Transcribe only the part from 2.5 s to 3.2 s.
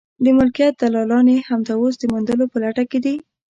په لټه کې دي.